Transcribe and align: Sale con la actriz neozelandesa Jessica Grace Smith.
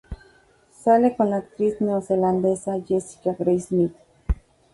Sale 0.71 1.15
con 1.15 1.29
la 1.29 1.35
actriz 1.37 1.79
neozelandesa 1.79 2.75
Jessica 2.83 3.35
Grace 3.37 3.67
Smith. 3.67 3.95